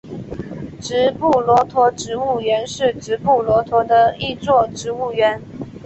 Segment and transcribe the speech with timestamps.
[0.81, 5.39] 直布罗陀植物园是直布罗陀的一座植物园。